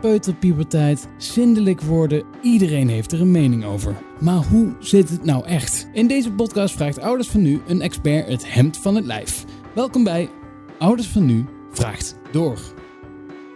[0.00, 2.24] peuterpuberteit, zindelijk worden.
[2.42, 3.96] Iedereen heeft er een mening over.
[4.20, 5.88] Maar hoe zit het nou echt?
[5.92, 9.44] In deze podcast vraagt Ouders van Nu een expert het hemd van het lijf.
[9.74, 10.30] Welkom bij
[10.78, 12.58] Ouders van Nu vraagt door.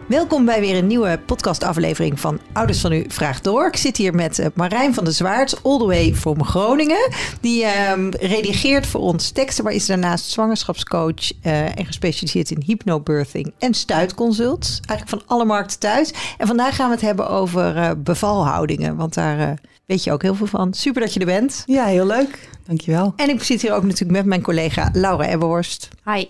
[0.07, 3.67] Welkom bij weer een nieuwe podcastaflevering van Ouders van U Vraagt Door.
[3.67, 7.09] Ik zit hier met eh, Marijn van der Zwaard, all the way from Groningen.
[7.41, 13.53] Die ehm, redigeert voor ons teksten, maar is daarnaast zwangerschapscoach eh, en gespecialiseerd in hypnobirthing
[13.59, 14.79] en stuitconsults.
[14.87, 16.13] Eigenlijk van alle markten thuis.
[16.37, 19.51] En vandaag gaan we het hebben over eh, bevalhoudingen, want daar eh,
[19.85, 20.73] weet je ook heel veel van.
[20.73, 21.63] Super dat je er bent.
[21.65, 22.49] Ja, heel leuk.
[22.65, 23.13] Dankjewel.
[23.15, 25.89] En ik zit hier ook natuurlijk met mijn collega Laura Ebberhorst.
[26.05, 26.25] Hi.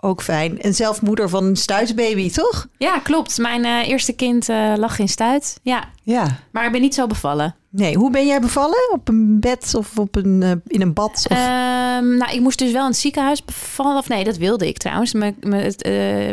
[0.00, 0.60] Ook fijn.
[0.60, 2.66] En zelf moeder van een stuitsbaby, toch?
[2.76, 3.38] Ja, klopt.
[3.38, 5.60] Mijn eh, eerste kind eh, lag in stuit.
[5.62, 7.54] Ja, Ja, maar ik ben niet zo bevallen.
[7.70, 8.92] Nee, hoe ben jij bevallen?
[8.92, 11.26] Op een bed of op een, eh, in een bad?
[11.30, 11.36] Of...
[11.36, 13.96] Ehm, nou, ik moest dus wel in het ziekenhuis bevallen.
[13.96, 15.12] Of nee, dat wilde ik trouwens.
[15.12, 15.82] Mijn, mijn het,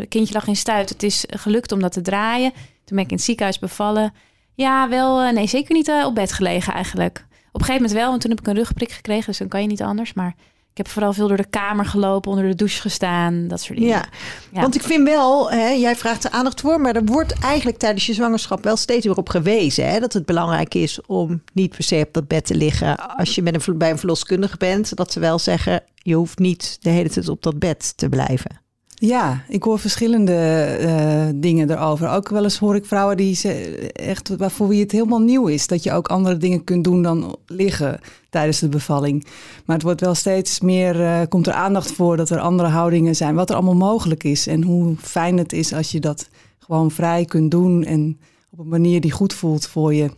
[0.09, 0.89] kindje lag in stuit.
[0.89, 2.51] Het is gelukt om dat te draaien.
[2.53, 4.13] Toen ben ik in het ziekenhuis bevallen.
[4.53, 5.31] Ja, wel.
[5.31, 7.25] nee, zeker niet op bed gelegen eigenlijk.
[7.51, 9.25] Op een gegeven moment wel, want toen heb ik een rugprik gekregen.
[9.25, 10.13] Dus dan kan je niet anders.
[10.13, 10.35] Maar
[10.75, 13.47] ik heb vooral veel door de kamer gelopen, onder de douche gestaan.
[13.47, 13.93] Dat soort dingen.
[13.93, 14.05] Ja,
[14.51, 14.61] Ja.
[14.61, 18.05] want ik vind wel, hè, jij vraagt er aandacht voor, maar er wordt eigenlijk tijdens
[18.05, 21.83] je zwangerschap wel steeds weer op gewezen hè, dat het belangrijk is om niet per
[21.83, 24.95] se op dat bed te liggen als je met een, bij een verloskundige bent.
[24.95, 28.64] Dat ze wel zeggen, je hoeft niet de hele tijd op dat bed te blijven.
[29.05, 32.09] Ja ik hoor verschillende eh, dingen erover.
[32.09, 33.49] Ook wel eens hoor ik vrouwen die ze
[33.91, 35.67] echt waarvoor wie het helemaal nieuw is.
[35.67, 39.25] Dat je ook andere dingen kunt doen dan liggen tijdens de bevalling.
[39.65, 43.15] Maar het wordt wel steeds meer, eh, komt er aandacht voor dat er andere houdingen
[43.15, 43.35] zijn.
[43.35, 44.47] Wat er allemaal mogelijk is.
[44.47, 47.83] En hoe fijn het is als je dat gewoon vrij kunt doen.
[47.83, 48.19] En
[48.51, 50.09] op een manier die goed voelt voor je.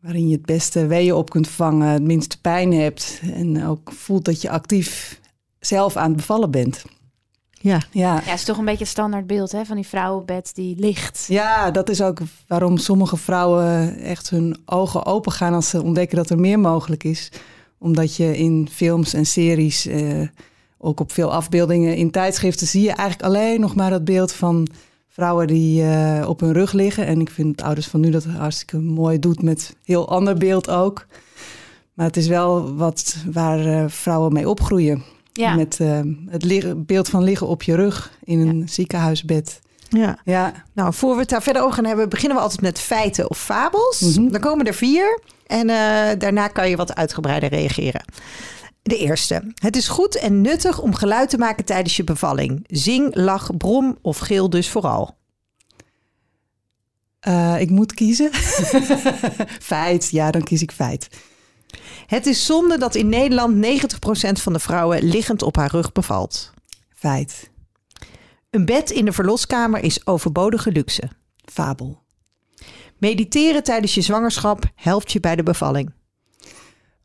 [0.00, 3.20] Waarin je het beste weeën op kunt vangen, het minste pijn hebt.
[3.34, 5.20] En ook voelt dat je actief
[5.60, 6.84] zelf aan het bevallen bent.
[7.64, 10.76] Ja, Ja, Ja, het is toch een beetje het standaardbeeld hè, van die vrouwenbed die
[10.78, 11.24] ligt.
[11.28, 16.16] ja, dat is ook waarom sommige vrouwen echt hun ogen open gaan als ze ontdekken
[16.16, 17.32] dat er meer mogelijk is.
[17.78, 20.20] Omdat je in films en series, eh,
[20.78, 24.68] ook op veel afbeeldingen in tijdschriften, zie je eigenlijk alleen nog maar dat beeld van
[25.08, 27.06] vrouwen die eh, op hun rug liggen.
[27.06, 30.70] En ik vind het ouders van nu dat hartstikke mooi doet met heel ander beeld
[30.70, 31.06] ook.
[31.94, 35.13] Maar het is wel wat waar eh, vrouwen mee opgroeien.
[35.40, 39.60] Ja, Met eh, het liggen- beeld van liggen op je rug in een ziekenhuisbed.
[39.88, 40.18] ja.
[40.24, 43.30] Ja, Nou, voor we het daar verder over gaan hebben, beginnen we altijd met feiten
[43.30, 44.00] of fabels.
[44.00, 44.28] Mhm.
[44.30, 48.04] Dan komen er vier en eh, daarna kan je wat uitgebreider reageren.
[48.82, 49.52] De eerste.
[49.54, 52.64] Het is goed en nuttig om geluid te maken tijdens je bevalling.
[52.66, 55.16] Zing, lach, brom of geel dus vooral.
[57.20, 58.30] Eh, ik moet kiezen.
[59.72, 61.08] feit, ja, dan kies ik feit.
[62.06, 63.68] Het is zonde dat in Nederland 90%
[64.32, 66.52] van de vrouwen liggend op haar rug bevalt.
[66.94, 67.50] Feit.
[68.50, 71.10] Een bed in de verloskamer is overbodige luxe.
[71.52, 72.02] Fabel.
[72.98, 75.92] Mediteren tijdens je zwangerschap helpt je bij de bevalling.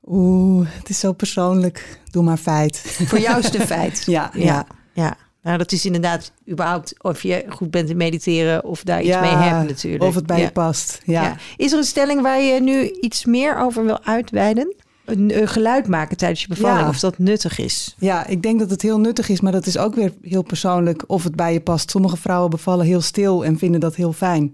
[0.03, 2.00] Oeh, het is zo persoonlijk.
[2.12, 2.78] Doe maar feit.
[3.06, 4.03] Voor jou is het een feit.
[4.06, 4.44] Ja, ja.
[4.44, 5.18] Ja, ja.
[5.44, 9.22] Nou, dat is inderdaad überhaupt of je goed bent in mediteren of daar iets Ja,
[9.22, 10.03] mee hebt natuurlijk.
[10.03, 10.44] Of het bij ja.
[10.44, 11.01] je past.
[11.05, 11.23] Ja.
[11.23, 11.35] Ja.
[11.57, 14.75] Is er een stelling waar je nu iets meer over wil uitweiden?
[15.05, 17.95] Een, eh, geluid maken tijdens je bevalling, of dat nuttig is?
[17.97, 21.03] Ja, ik denk dat het heel nuttig is, maar dat is ook weer heel persoonlijk
[21.07, 21.89] of het bij je past.
[21.89, 24.53] Sommige vrouwen bevallen heel stil en vinden dat heel fijn.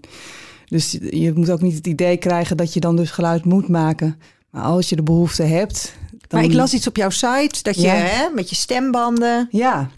[0.68, 4.18] Dus je moet ook niet het idee krijgen dat je dan dus geluid moet maken.
[4.50, 5.96] Maar als je de behoefte hebt.
[6.10, 6.40] Dan...
[6.40, 9.48] Maar ik las iets op jouw site dat je hè, met je stembanden.
[9.50, 9.90] Ja.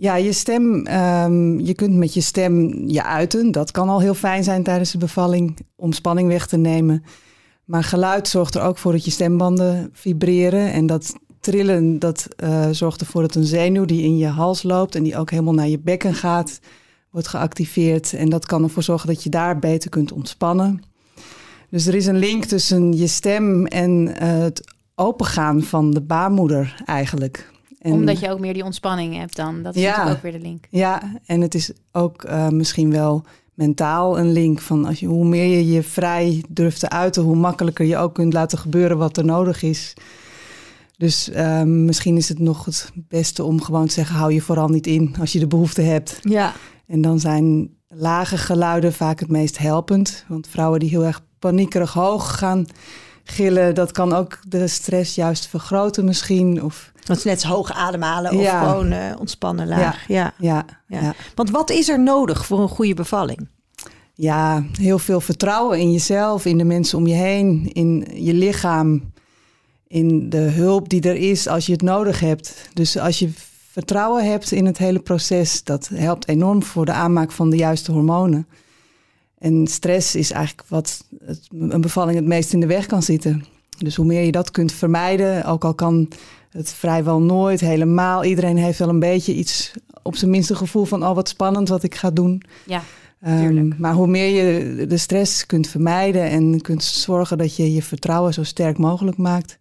[0.00, 3.52] Ja, je stem, ehm, je kunt met je stem je uiten.
[3.52, 7.04] Dat kan al heel fijn zijn tijdens de bevalling om spanning weg te nemen.
[7.64, 10.72] Maar geluid zorgt er ook voor dat je stembanden vibreren.
[10.72, 14.94] En dat trillen, dat eh, zorgt ervoor dat een zenuw die in je hals loopt
[14.94, 16.60] en die ook helemaal naar je bekken gaat,
[17.10, 18.12] wordt geactiveerd.
[18.12, 20.82] En dat kan ervoor zorgen dat je daar beter kunt ontspannen.
[21.70, 26.82] Dus er is een link tussen je stem en eh, het opengaan van de baarmoeder
[26.84, 27.50] eigenlijk.
[27.78, 29.62] En- omdat je ook meer die ontspanning hebt dan.
[29.62, 29.88] Dat is Ja.
[29.88, 30.64] natuurlijk ook weer de link.
[30.70, 35.24] Ja, en het is ook eh, misschien wel mentaal een link van als je, hoe
[35.24, 39.16] meer je je vrij durft te uiten, hoe makkelijker je ook kunt laten gebeuren wat
[39.16, 39.94] er nodig is.
[40.96, 44.68] Dus ehm, misschien is het nog het beste om gewoon te zeggen: hou je vooral
[44.68, 46.18] niet in als je de behoefte hebt.
[46.22, 46.52] Ja.
[46.86, 50.24] En dan zijn lage geluiden vaak het meest helpend.
[50.28, 52.66] Want vrouwen die heel erg paniekerig hoog gaan
[53.30, 53.74] gillen.
[53.74, 56.62] Dat kan ook de stress juist vergroten misschien.
[56.64, 58.68] Of, Dat is net zo hoog ademhalen of Ja.
[58.68, 60.08] gewoon eh, ontspannen laag.
[60.08, 60.32] Ja.
[60.38, 61.00] ja, Ja.
[61.00, 61.14] ja.
[61.34, 63.48] Want wat is er nodig voor een goede bevalling?
[64.14, 69.12] Ja, heel veel vertrouwen in jezelf, in de mensen om je heen, in je lichaam,
[69.86, 72.68] in de hulp die er is als je het nodig hebt.
[72.74, 73.30] Dus als je
[73.70, 77.92] vertrouwen hebt in het hele proces, dat helpt enorm voor de aanmaak van de juiste
[77.92, 78.46] hormonen.
[79.38, 83.44] En stress is eigenlijk wat het, een bevalling het meest in de weg kan zitten.
[83.78, 86.08] Dus hoe meer je dat kunt vermijden, ook al kan
[86.50, 88.24] het vrijwel nooit helemaal.
[88.24, 91.82] Iedereen heeft wel een beetje iets, op zijn minste gevoel van, oh wat spannend wat
[91.82, 92.42] ik ga doen.
[92.66, 92.82] Ja,
[93.24, 93.78] Tuurlijk.
[93.78, 98.34] maar hoe meer je de stress kunt vermijden en kunt zorgen dat je je vertrouwen
[98.34, 99.58] zo sterk mogelijk maakt,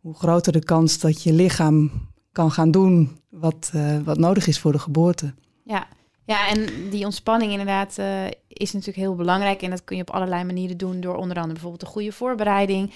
[0.00, 1.90] hoe groter de kans dat je lichaam
[2.32, 5.34] kan gaan doen wat, eh, wat nodig is voor de geboorte.
[5.64, 5.86] ja.
[6.30, 9.62] Ja, en die ontspanning inderdaad eh, is natuurlijk heel belangrijk.
[9.62, 12.92] En dat kun je op allerlei manieren doen door onder andere bijvoorbeeld een goede voorbereiding.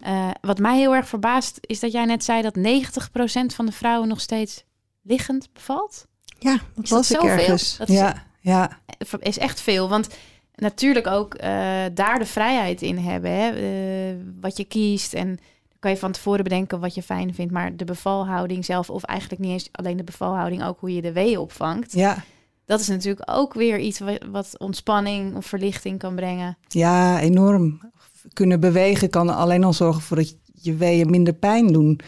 [0.00, 3.72] Eh, wat mij heel erg verbaast is dat jij net zei dat 90% van de
[3.72, 4.64] vrouwen nog steeds
[5.02, 6.06] liggend bevalt.
[6.38, 7.44] Ja, dat Is was dat ik zoveel?
[7.44, 7.76] ergens.
[7.76, 8.78] Dat is, Ja, ja,
[9.18, 9.88] is echt veel.
[9.88, 10.08] Want
[10.54, 11.50] natuurlijk ook eh,
[11.94, 13.30] daar de vrijheid in hebben.
[13.30, 13.50] Hè?
[13.50, 15.14] eh, wat je kiest.
[15.14, 17.52] En dan kan je van tevoren bedenken wat je fijn vindt.
[17.52, 21.12] Maar de bevalhouding zelf, of eigenlijk niet eens alleen de bevalhouding, ook hoe je de
[21.12, 21.92] weeën opvangt.
[21.92, 22.24] ja.
[22.66, 24.00] Dat is natuurlijk ook weer iets
[24.30, 26.56] wat, ontspanning of verlichting kan brengen.
[26.68, 27.92] ja, enorm.
[28.32, 32.00] Kunnen bewegen kan alleen al zorgen voor dat je weeën minder pijn doen.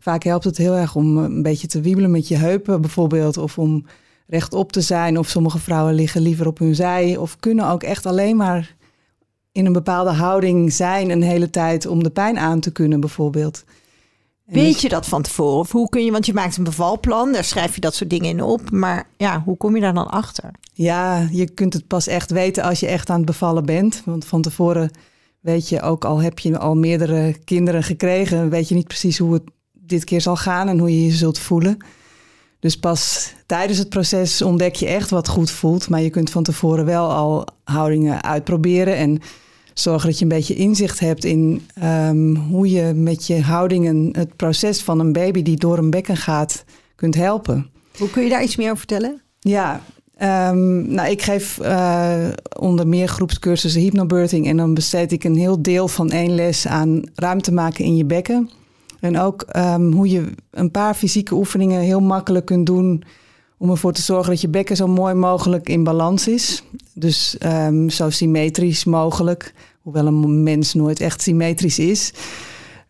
[0.00, 3.36] Vaak helpt het heel erg om een beetje te wiebelen met je heupen bijvoorbeeld.
[3.36, 3.86] Of om
[4.26, 5.18] rechtop te zijn.
[5.18, 7.16] Of sommige vrouwen liggen liever op hun zij.
[7.16, 8.76] Of kunnen ook echt alleen maar
[9.52, 13.64] in een bepaalde houding zijn een hele tijd om de pijn aan te kunnen bijvoorbeeld.
[14.46, 15.58] Weet dus- je dat van tevoren?
[15.58, 18.28] Of hoe kun je, want je maakt een bevalplan, daar schrijf je dat soort dingen
[18.28, 18.70] in op.
[18.70, 20.50] Maar ja, hoe kom je daar dan achter?
[20.72, 24.02] Ja, je kunt het pas echt weten als je echt aan het bevallen bent.
[24.04, 24.90] Want van tevoren
[25.40, 29.32] weet je, ook al heb je al meerdere kinderen gekregen, weet je niet precies hoe
[29.32, 31.76] het dit keer zal gaan en hoe je je zult voelen.
[32.60, 35.88] Dus pas tijdens het proces ontdek je echt wat goed voelt.
[35.88, 39.20] Maar je kunt van tevoren wel al houdingen uitproberen en
[39.80, 44.36] zorgen dat je een beetje inzicht hebt in ehm, hoe je met je houdingen het
[44.36, 46.64] proces van een baby die door een bekken gaat
[46.94, 47.70] kunt helpen.
[47.98, 49.20] Hoe kun je daar iets meer over vertellen?
[49.40, 49.80] Ja,
[50.16, 52.28] ehm, nou, ik geef eh,
[52.58, 54.46] onder meer groepscursussen hypnobirthing.
[54.46, 58.04] En dan besteed ik een heel deel van één les aan ruimte maken in je
[58.04, 58.50] bekken.
[59.00, 63.02] En ook ehm, hoe je een paar fysieke oefeningen heel makkelijk kunt doen.
[63.58, 66.62] Om ervoor te zorgen dat je bekken zo mooi mogelijk in balans is.
[66.94, 69.54] Dus ehm, zo symmetrisch mogelijk.
[69.80, 72.12] Hoewel een mens nooit echt symmetrisch is.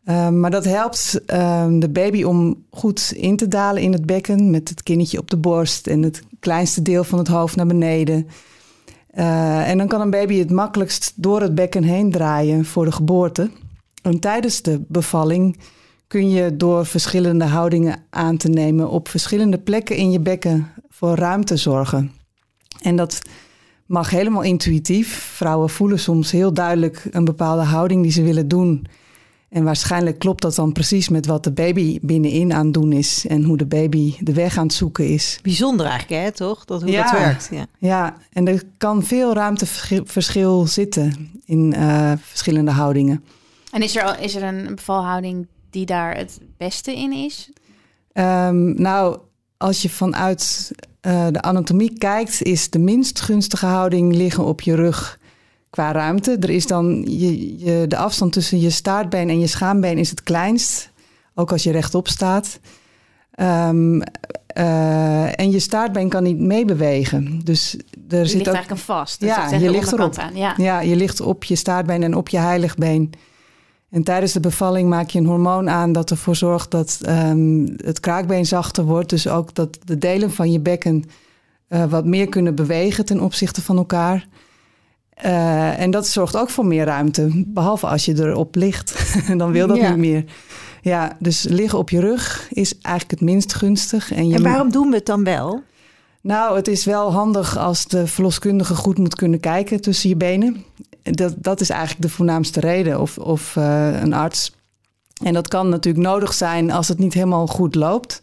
[0.08, 4.50] Um, maar dat helpt um, de baby om goed in te dalen in het bekken.
[4.50, 8.26] Met het kinnetje op de borst en het kleinste deel van het hoofd naar beneden.
[9.14, 12.92] Uh, en dan kan een baby het makkelijkst door het bekken heen draaien voor de
[12.92, 13.50] geboorte.
[14.02, 15.58] En tijdens de bevalling
[16.06, 21.14] kun je door verschillende houdingen aan te nemen op verschillende plekken in je bekken voor
[21.14, 22.12] ruimte zorgen.
[22.82, 23.22] En dat
[23.86, 25.08] mag helemaal intuïtief.
[25.34, 28.86] Vrouwen voelen soms heel duidelijk een bepaalde houding die ze willen doen.
[29.48, 33.26] En waarschijnlijk klopt dat dan precies met wat de baby binnenin aan het doen is
[33.28, 35.38] en hoe de baby de weg aan het zoeken is.
[35.42, 36.64] Bijzonder eigenlijk, hè, toch?
[36.64, 37.02] Dat, hoe Ja.
[37.02, 37.48] dat werkt.
[37.52, 37.66] Ja.
[37.78, 43.24] Ja, en er kan veel ruimteverschil zitten in uh, verschillende houdingen.
[43.72, 47.50] En is er, al- is er een bevalhouding die daar het beste in is?
[48.12, 49.18] Um, nou,
[49.56, 50.70] als je vanuit
[51.06, 55.18] uh, de anatomie kijkt, is de minst gunstige houding liggen op je rug
[55.70, 56.36] qua ruimte.
[56.40, 60.22] Er is dan je, je, de afstand tussen je staartbeen en je schaambeen is het
[60.22, 60.90] kleinst,
[61.34, 62.60] ook als je rechtop staat.
[63.40, 64.02] Um,
[64.58, 67.40] uh, en je staartbeen kan niet meebewegen.
[67.44, 67.76] Dus
[68.08, 69.20] er Je zit ligt ook, eigenlijk een vast.
[69.20, 70.16] Dus Ja, je ligt erop.
[70.16, 70.36] Aan.
[70.36, 70.54] Ja.
[70.56, 73.12] Ja, je ligt op je staartbeen en op je heiligbeen.
[73.96, 78.00] En tijdens de bevalling maak je een hormoon aan dat ervoor zorgt dat um, het
[78.00, 79.10] kraakbeen zachter wordt.
[79.10, 81.04] Dus ook dat de delen van je bekken
[81.68, 84.26] uh, wat meer kunnen bewegen ten opzichte van elkaar.
[85.24, 87.44] Uh, en dat zorgt ook voor meer ruimte.
[87.46, 89.14] Behalve als je erop ligt.
[89.38, 89.88] Dan wil dat Ja.
[89.88, 90.24] niet meer.
[90.82, 94.12] Ja, dus liggen op je rug is eigenlijk het minst gunstig.
[94.12, 95.62] En, je En waarom doen we het dan wel?
[96.20, 100.64] nou, het is wel handig als de verloskundige goed moet kunnen kijken tussen je benen.
[101.10, 104.54] Dat, dat is eigenlijk de voornaamste reden, of, of uh, een arts.
[105.22, 108.20] En dat kan natuurlijk nodig zijn als het niet helemaal goed loopt.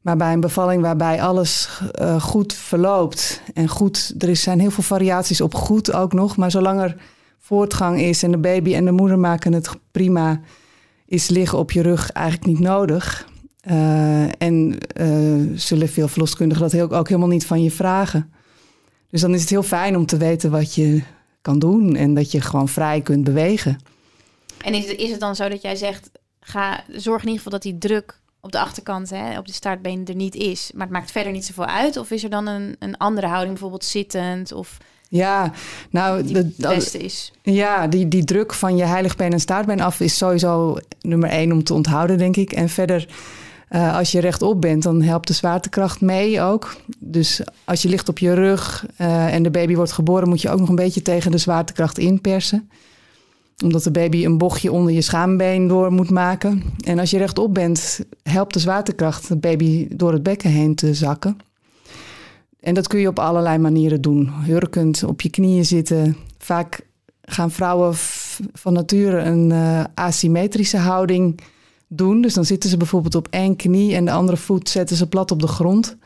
[0.00, 4.82] Maar bij een bevalling waarbij alles uh, goed verloopt en goed, er zijn heel veel
[4.82, 6.36] variaties op goed ook nog.
[6.36, 6.96] Maar zolang er
[7.38, 10.40] voortgang is en de baby en de moeder maken het prima,
[11.06, 13.28] is liggen op je rug eigenlijk niet nodig.
[13.70, 14.78] Uh, en
[15.54, 18.32] zullen veel verloskundigen dat heel, ook helemaal niet van je vragen.
[19.10, 21.02] Dus dan is het heel fijn om te weten wat je
[21.46, 23.78] kan doen en dat je gewoon vrij kunt bewegen.
[24.64, 26.10] En is het, is het dan zo dat jij zegt,
[26.40, 30.06] ga, zorg in ieder geval dat die druk op de achterkant, hè, op de staartbeen
[30.06, 30.70] er niet is.
[30.74, 31.96] Maar het maakt verder niet zoveel uit.
[31.96, 35.52] Of is er dan een, een andere houding, bijvoorbeeld zittend of Ja,
[35.90, 37.32] nou, die de, beste is?
[37.42, 41.64] ja die, die druk van je heiligbeen en staartbeen af is sowieso nummer één om
[41.64, 42.52] te onthouden, denk ik.
[42.52, 43.08] En verder,
[43.68, 46.76] eh, als je rechtop bent, dan helpt de zwaartekracht mee ook.
[46.98, 50.50] Dus als je ligt op je rug eh, en de baby wordt geboren, moet je
[50.50, 52.70] ook nog een beetje tegen de zwaartekracht inpersen.
[53.64, 56.62] Omdat de baby een bochtje onder je schaambeen door moet maken.
[56.84, 60.94] En als je rechtop bent, helpt de zwaartekracht de baby door het bekken heen te
[60.94, 61.36] zakken.
[62.60, 64.30] En dat kun je op allerlei manieren doen.
[64.44, 66.16] Hurkend, op je knieën zitten.
[66.38, 66.80] Vaak
[67.22, 67.92] gaan vrouwen
[68.52, 71.40] van nature een eh, asymmetrische houding
[71.88, 72.20] doen.
[72.20, 75.30] Dus dan zitten ze bijvoorbeeld op één knie en de andere voet zetten ze plat
[75.30, 75.96] op de grond.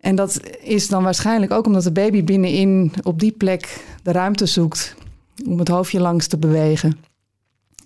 [0.00, 4.46] En dat is dan waarschijnlijk ook omdat de baby binnenin op die plek de ruimte
[4.46, 4.94] zoekt
[5.46, 6.98] om het hoofdje langs te bewegen.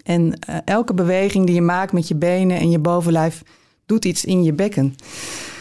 [0.02, 3.42] En eh, elke beweging die je maakt met je benen en je bovenlijf
[3.86, 4.94] doet iets in je bekken.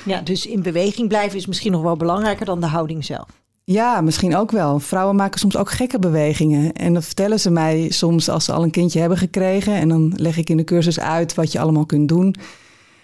[0.05, 3.27] Ja, dus in beweging blijven is misschien nog wel belangrijker dan de houding zelf.
[3.67, 4.79] Ja, misschien ook wel.
[4.79, 6.73] Vrouwen maken soms ook gekke bewegingen.
[6.73, 9.73] En dat vertellen ze mij soms als ze al een kindje hebben gekregen.
[9.73, 12.35] En dan leg ik in de cursus uit wat je allemaal kunt doen.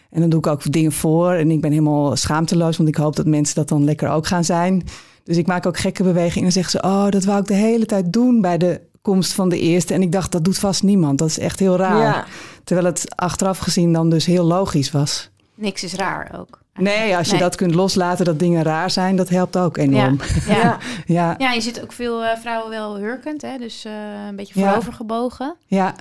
[0.10, 1.32] En dan doe ik ook dingen voor.
[1.32, 4.44] En ik ben helemaal schaamteloos, want ik hoop dat mensen dat dan lekker ook gaan
[4.44, 4.84] zijn.
[5.24, 6.48] Dus ik maak ook gekke bewegingen.
[6.48, 9.34] En dan zeggen ze, oh, dat wou ik de hele tijd doen bij de komst
[9.34, 9.94] van de eerste.
[9.94, 11.18] En ik dacht, dat doet vast niemand.
[11.18, 12.02] Dat is echt heel raar.
[12.02, 12.26] Ja.
[12.64, 15.30] Terwijl het achteraf gezien dan dus heel logisch was.
[15.56, 16.61] Niks is raar ook.
[16.76, 17.42] Nee, als je Nee.
[17.42, 20.20] dat kunt loslaten, dat dingen raar zijn, dat helpt ook enorm.
[20.48, 20.78] Ja, ja.
[21.06, 21.36] ja.
[21.38, 23.58] ja, je ziet ook veel eh, vrouwen wel hurkend, hè?
[23.58, 23.92] dus eh,
[24.28, 24.66] een beetje Ja.
[24.68, 25.56] voorover gebogen.
[25.66, 25.96] Ja,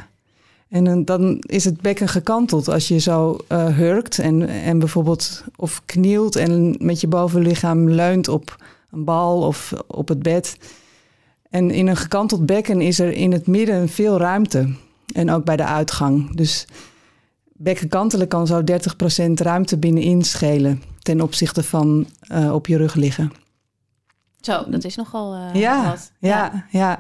[0.69, 5.45] en dan- dan is het bekken gekanteld als je zo eh, hurkt en, en bijvoorbeeld
[5.57, 8.57] of knielt en met je bovenlichaam leunt op
[8.93, 10.57] een bal of op het bed.
[11.51, 14.75] En in een gekanteld bekken is er in het midden veel ruimte
[15.15, 16.37] en ook bij de uitgang.
[16.37, 16.67] Dus
[17.63, 18.65] bekken kantelen kan zo 30%
[19.35, 23.33] ruimte binnenin schelen ten opzichte van eh, op je rug liggen.
[24.41, 26.13] Zo, dat is nogal eh, ja, wat.
[26.19, 26.99] ja, ja.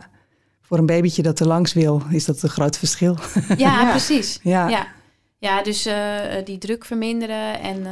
[0.60, 3.16] Voor een babytje dat er langs wil, is dat een groot verschil.
[3.48, 3.90] Ja, Ja.
[3.90, 4.38] precies.
[4.42, 4.68] Ja.
[4.68, 4.86] Ja.
[5.38, 5.94] Ja, dus eh,
[6.44, 7.86] die druk verminderen en,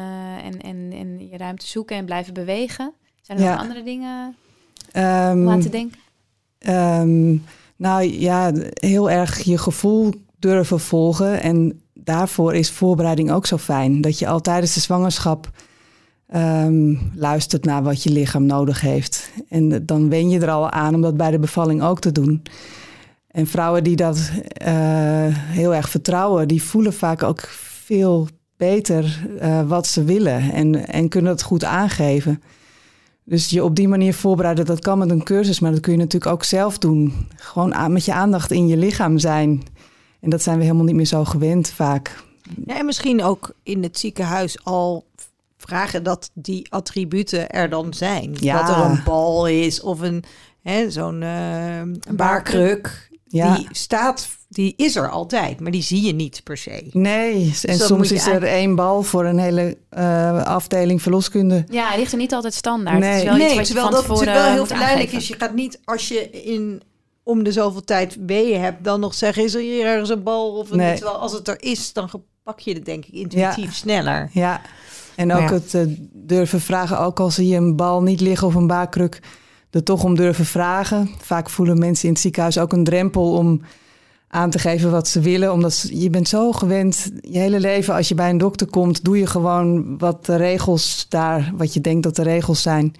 [0.45, 2.93] en, en, en je ruimte zoeken en blijven bewegen.
[3.23, 3.51] Zijn er Ja.
[3.51, 4.37] nog andere dingen
[5.35, 5.99] om aan te denken?
[6.59, 7.37] Ehm,
[7.77, 11.41] nou ja, heel erg je gevoel durven volgen.
[11.41, 14.01] En daarvoor is voorbereiding ook zo fijn.
[14.01, 15.51] Dat je al tijdens de zwangerschap
[16.27, 19.31] ehm, luistert naar wat je lichaam nodig heeft.
[19.49, 22.43] En dan wen je er al aan om dat bij de bevalling ook te doen.
[23.31, 24.73] En vrouwen die dat eh,
[25.31, 27.41] heel erg vertrouwen, die voelen vaak ook
[27.85, 32.43] veel beter eh, wat ze willen en, en kunnen het goed aangeven.
[33.25, 35.99] Dus je op die manier voorbereiden, dat kan met een cursus, maar dat kun je
[35.99, 37.15] natuurlijk ook zelf doen.
[37.37, 39.63] Gewoon met je aandacht in je lichaam zijn.
[40.21, 42.25] En dat zijn we helemaal niet meer zo gewend vaak.
[42.67, 45.05] Ja, en misschien ook in het ziekenhuis al
[45.57, 48.37] vragen dat die attributen er dan zijn.
[48.41, 48.67] Ja.
[48.67, 50.25] Dat er een bal is of een
[50.63, 53.11] hè, zo'n eh, een baarkruk.
[53.31, 53.57] Ja.
[53.57, 56.89] Die staat, die is er altijd, maar die zie je niet per se.
[56.93, 61.65] Nee, en Dus soms is er één bal voor een hele eh, afdeling verloskunde.
[61.71, 62.99] Ja, het ligt er niet altijd standaard.
[62.99, 63.09] Nee.
[63.09, 65.29] Het is wel iets nee, wat je van dat tevoren wel heel verleidelijk is.
[65.29, 66.83] Je gaat niet als je in
[67.29, 70.53] om de zoveel tijd weeën hebt, dan nog zeggen is er hier ergens een bal
[70.59, 70.77] of een.
[70.77, 70.95] Nee.
[70.97, 72.11] Terwijl als het er is, dan
[72.43, 74.31] pak je het denk ik intuïtief sneller.
[74.33, 74.61] Ja,
[75.17, 75.53] en ook ja.
[75.53, 75.83] het eh,
[76.13, 79.21] durven vragen, ook al zie je een bal niet liggen of een baarkruk,
[79.71, 81.11] er toch om durven vragen.
[81.21, 83.63] Vaak voelen mensen in het ziekenhuis ook een drempel om
[84.29, 85.53] aan te geven wat ze willen.
[85.53, 89.05] Omdat ze- je bent zo gewend, je hele leven als je bij een dokter komt,
[89.05, 92.95] doe je gewoon wat de regels daar, wat je denkt dat de regels zijn.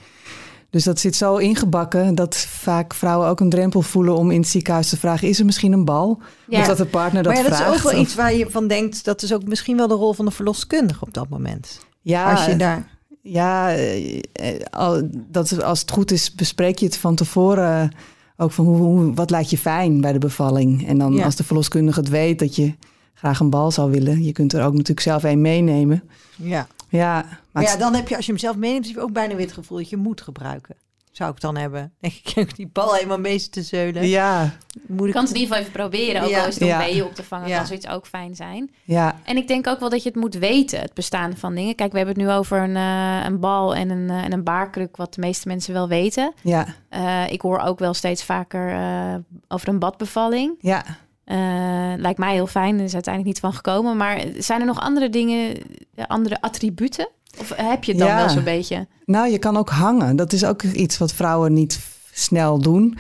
[0.71, 4.49] Dus dat zit zo ingebakken dat vaak vrouwen ook een drempel voelen om in het
[4.49, 6.19] ziekenhuis te vragen: is er misschien een bal?
[6.49, 6.61] Ja.
[6.61, 7.75] Of dat de partner dat maar ja, dat vraagt.
[7.75, 9.05] is ook wel Of- iets waar je van denkt.
[9.05, 11.81] Dat is ook misschien wel de rol van de verloskundige op dat moment.
[12.01, 12.97] Ja, als je daar.
[13.23, 14.99] Ja, eh,
[15.31, 17.91] dat, als het goed is, bespreek je het van tevoren.
[18.37, 20.87] Ook van hoe, hoe, wat lijkt je fijn bij de bevalling.
[20.89, 21.25] En dan Ja.
[21.25, 22.75] als de verloskundige het weet dat je
[23.15, 24.23] graag een bal zou willen.
[24.25, 26.03] Je kunt er ook natuurlijk zelf een meenemen.
[26.37, 26.67] Ja.
[26.89, 29.35] Ja, maar ja, dan heb je als je hem zelf meeneemt, heb je ook bijna
[29.35, 30.77] weer het gevoel dat je moet gebruiken.
[31.13, 31.93] Zou ik dan hebben?
[32.01, 34.07] Denk ik, die bal helemaal mee te zeulen.
[34.09, 34.53] ja,
[34.87, 36.41] Moet ik kan het in ieder geval even proberen, ook Ja.
[36.41, 36.79] al is het om Ja.
[36.79, 37.57] weeën op te vangen, Ja.
[37.57, 38.71] kan zoiets ook fijn zijn.
[38.85, 41.75] ja, En ik denk ook wel dat je het moet weten, het bestaan van dingen.
[41.75, 44.45] Kijk, we hebben het nu over een, eh, een bal en een, eh, en een
[44.45, 46.33] baarkruk, wat de meeste mensen wel weten.
[46.43, 49.15] ja, Eh, ik hoor ook wel steeds vaker eh,
[49.49, 50.55] over een badbevalling.
[50.61, 50.85] ja.
[51.29, 53.97] Eh, lijkt mij heel fijn, er is uiteindelijk niet van gekomen.
[53.97, 55.57] Maar zijn er nog andere dingen,
[55.95, 57.09] eh, andere attributen?
[57.39, 58.17] Of heb je het dan Ja.
[58.17, 58.87] wel zo'n beetje?
[59.05, 60.17] Nou, je kan ook hangen.
[60.17, 61.79] Dat is ook iets wat vrouwen niet
[62.13, 62.99] snel doen.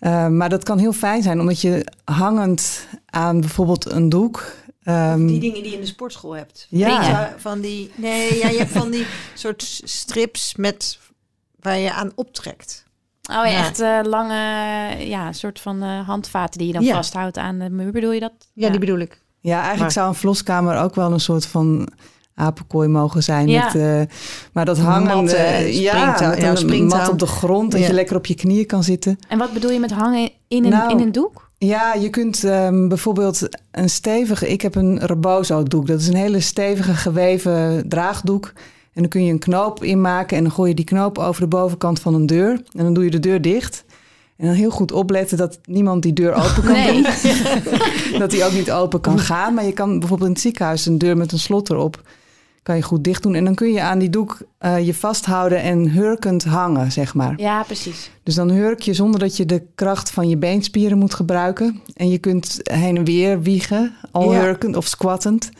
[0.00, 4.52] Uh, maar dat kan heel fijn zijn, omdat je hangend aan bijvoorbeeld een doek.
[4.84, 6.66] Um, die dingen die je in de sportschool hebt.
[6.70, 7.34] Ja.
[7.38, 10.98] Van die, nee, ja, je hebt van die soort strips met,
[11.60, 12.84] waar je aan optrekt.
[13.30, 14.34] Oh ja, echt uh, lange,
[14.98, 16.94] ja, soort van uh, handvaten die je dan ja.
[16.94, 17.92] vasthoudt aan de muur.
[17.92, 18.32] Bedoel je dat?
[18.52, 19.22] Ja, die bedoel ik.
[19.40, 19.92] Ja, eigenlijk maar.
[19.92, 21.88] zou een vloskamer ook wel een soort van
[22.34, 23.48] apenkooi mogen zijn.
[23.48, 23.64] Ja.
[23.64, 24.16] Met, uh,
[24.52, 27.86] maar dat hangen, mat, uh, ja, met ja, een mat op de grond, dat Ja.
[27.86, 29.18] je lekker op je knieën kan zitten.
[29.28, 31.50] En wat bedoel je met hangen in een, Nou, in een doek?
[31.58, 34.48] Ja, je kunt ehm, bijvoorbeeld een stevige...
[34.48, 35.86] Ik heb een Rebozo-doek.
[35.86, 38.52] Dat is een hele stevige geweven draagdoek.
[38.96, 40.36] En dan kun je een knoop inmaken...
[40.36, 42.50] en dan gooi je die knoop over de bovenkant van een deur.
[42.50, 43.84] En dan doe je de deur dicht.
[44.36, 46.92] En dan heel goed opletten dat niemand die deur open kan Nee.
[46.92, 47.06] doen.
[48.18, 49.54] dat die ook niet open kan gaan.
[49.54, 52.02] Maar je kan bijvoorbeeld in het ziekenhuis een deur met een slot erop...
[52.62, 53.34] kan je goed dicht doen.
[53.34, 57.34] En dan kun je aan die doek eh, je vasthouden en hurkend hangen, zeg maar.
[57.36, 58.10] Ja, precies.
[58.22, 61.80] Dus dan hurk je zonder dat je de kracht van je beenspieren moet gebruiken.
[61.94, 64.40] En je kunt heen en weer wiegen, al Ja.
[64.40, 65.50] hurkend of squattend.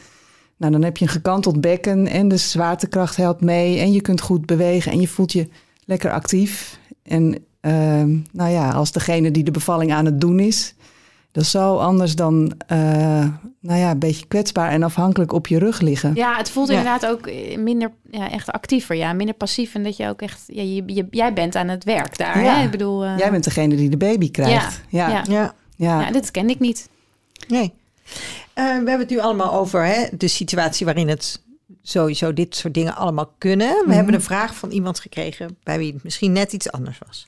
[0.57, 3.79] Nou, dan heb je een gekanteld bekken en de zwaartekracht helpt mee.
[3.79, 5.49] En je kunt goed bewegen en je voelt je
[5.85, 6.79] lekker actief.
[7.03, 10.75] En ehm, nou ja, als degene die de bevalling aan het doen is...
[11.33, 12.79] dat is zo anders dan eh,
[13.61, 16.15] nou ja, een beetje kwetsbaar en afhankelijk op je rug liggen.
[16.15, 16.75] Ja, het voelt Ja.
[16.79, 18.97] inderdaad ook minder ja, echt actiever.
[18.97, 19.75] Ja, minder passief.
[19.75, 20.43] En dat je ook echt...
[20.47, 22.43] Ja, je, je- jij bent aan het werk daar.
[22.43, 22.57] Ja.
[22.57, 22.65] Hè?
[22.65, 23.05] Ik bedoel...
[23.05, 24.81] eh, Jij bent degene die de baby krijgt.
[24.89, 25.15] Ja, ja.
[25.17, 25.23] ja.
[25.29, 26.01] Ja, ja.
[26.01, 26.89] Ja, dit kende ik niet.
[27.49, 27.73] nee.
[28.57, 31.43] Eh, we hebben het nu allemaal over hè, de situatie waarin het
[31.83, 33.69] sowieso dit soort dingen allemaal kunnen.
[33.69, 33.95] We Mhm.
[33.97, 37.27] hebben een vraag van iemand gekregen bij wie het misschien net iets anders was.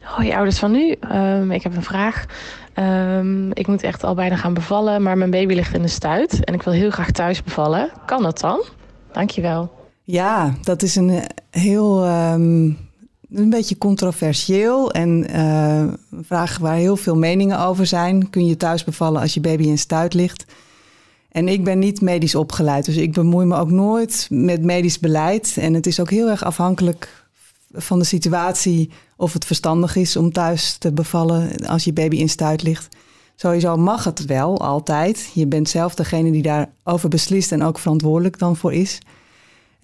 [0.00, 2.24] Hoi ouders van nu, Ehm, ik heb een vraag.
[2.72, 6.44] Ehm, ik moet echt al bijna gaan bevallen, maar mijn baby ligt in de stuit
[6.44, 7.90] en ik wil heel graag thuis bevallen.
[8.06, 8.64] Kan dat dan?
[9.12, 9.74] Dankjewel.
[10.02, 12.70] Ja, dat is een heel ehm,
[13.30, 15.78] een beetje controversieel en eh,
[16.10, 18.30] een vraag waar heel veel meningen over zijn.
[18.30, 20.44] Kun je thuis bevallen als je baby in stuit ligt?
[21.28, 25.56] En ik ben niet medisch opgeleid, dus ik bemoei me ook nooit met medisch beleid.
[25.56, 27.24] En het is ook heel erg afhankelijk
[27.72, 32.28] van de situatie of het verstandig is om thuis te bevallen als je baby in
[32.28, 32.88] stuit ligt.
[33.34, 35.30] Sowieso mag het wel altijd.
[35.34, 38.98] Je bent zelf degene die daarover beslist en ook verantwoordelijk dan voor is.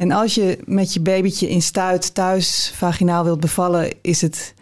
[0.02, 4.54] En als je met je babytje in stuit thuis vaginaal wilt bevallen, is het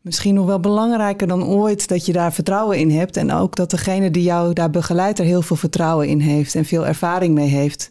[0.00, 3.16] misschien nog wel belangrijker dan ooit dat je daar vertrouwen in hebt.
[3.16, 6.64] En ook dat degene die jou daar begeleidt er heel veel vertrouwen in heeft en
[6.64, 7.90] veel ervaring mee heeft.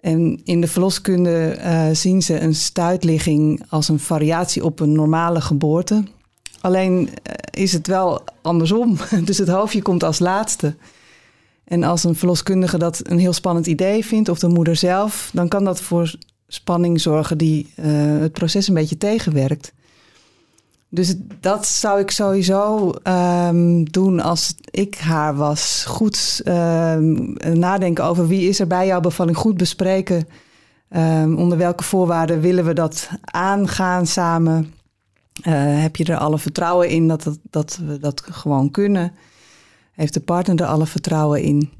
[0.00, 5.40] En in de verloskunde eh, zien ze een stuitligging als een variatie op een normale
[5.40, 6.02] geboorte.
[6.60, 8.96] Alleen eh, is het wel andersom.
[9.24, 10.74] Dus het hoofdje komt als laatste.
[11.68, 15.48] En als een verloskundige dat een heel spannend idee vindt, of de moeder zelf, dan
[15.48, 16.14] kan dat voor
[16.46, 17.86] spanning zorgen die eh,
[18.18, 19.72] het proces een beetje tegenwerkt.
[20.88, 25.84] Dus dat zou ik sowieso ehm, doen als ik haar was.
[25.86, 29.36] Goed ehm, nadenken over wie is er bij jouw bevalling.
[29.36, 30.28] Goed bespreken
[30.88, 34.74] ehm, onder welke voorwaarden willen we dat aangaan samen.
[35.42, 35.52] Eh,
[35.82, 39.12] heb je er alle vertrouwen in dat, dat, dat we dat gewoon kunnen?
[39.98, 41.70] Heeft de partner er alle vertrouwen in?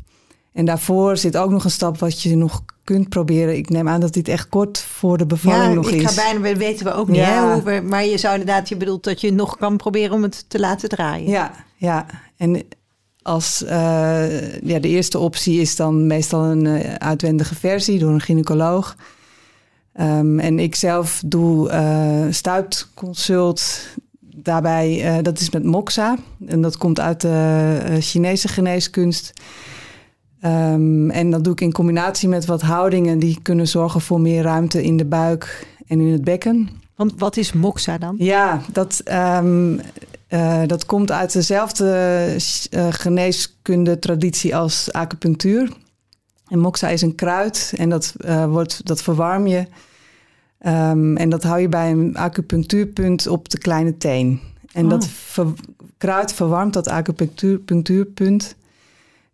[0.52, 3.56] En daarvoor zit ook nog een stap wat je nog kunt proberen.
[3.56, 6.14] Ik neem aan dat dit echt kort voor de bevalling ja, nog ik is.
[6.14, 7.16] ga bijna, weten we ook niet.
[7.16, 7.48] Ja.
[7.48, 7.60] Hè?
[7.60, 10.58] Hoe maar je zou inderdaad, je bedoelt dat je nog kan proberen om het te
[10.58, 11.28] laten draaien.
[11.28, 12.06] Ja, ja.
[12.36, 12.62] En
[13.22, 18.20] als eh, ja, de eerste optie is dan meestal een eh, uitwendige versie door een
[18.20, 18.96] gynaecoloog.
[19.92, 23.80] Ehm, en ik zelf doe eh stuitconsult.
[24.42, 26.16] Daarbij, eh, dat is met Moxa.
[26.46, 29.32] En dat komt uit de eh, Chinese geneeskunst.
[30.40, 34.42] Ehm, en dat doe ik in combinatie met wat houdingen die kunnen zorgen voor meer
[34.42, 36.68] ruimte in de buik en in het bekken.
[36.96, 38.14] Want wat is moxa dan?
[38.18, 39.78] Ja, dat, ehm,
[40.26, 41.90] eh, dat komt uit dezelfde
[42.70, 45.72] eh, geneeskunde-traditie als acupunctuur.
[46.48, 48.14] En moxa is een kruid en dat,
[48.48, 49.66] wordt, dat verwarm je.
[50.58, 54.40] Ehm, en dat hou je bij een acupunctuurpunt op de kleine teen.
[54.72, 54.90] En Oh.
[54.90, 55.52] dat ver-
[55.96, 58.56] kruid verwarmt dat acupunctuurpunt.